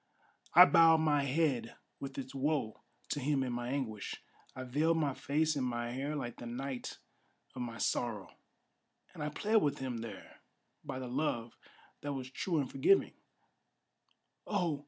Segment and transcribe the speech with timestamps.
[0.55, 4.19] I bowed my head with its woe to him in my anguish;
[4.55, 6.97] I veiled my face in my hair like the night
[7.53, 8.35] of my sorrow;
[9.13, 10.41] And I plead with him there
[10.83, 11.55] by the love
[12.01, 13.13] that was true and forgiving:
[14.47, 14.79] Oh!